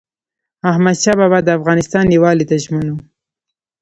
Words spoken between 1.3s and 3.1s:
د افغانستان یووالي ته ژمن و.